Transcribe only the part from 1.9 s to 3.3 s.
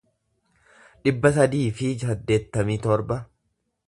saddeettamii torba